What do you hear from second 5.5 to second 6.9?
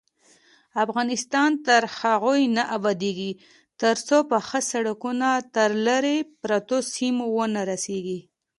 تر لیرې پرتو